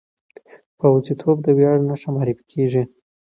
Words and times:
پوځي 0.79 1.13
توب 1.21 1.37
د 1.43 1.47
ویاړ 1.57 1.77
نښه 1.89 2.09
معرفي 2.15 2.43
کېږي. 2.51 2.83